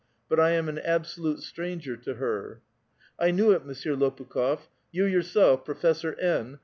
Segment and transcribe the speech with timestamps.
[0.29, 2.63] But I am an absolute stranger to her."''
[3.19, 4.61] I knew it, Monsieur Lopukh6f.
[4.91, 6.57] You yourself, Professor N."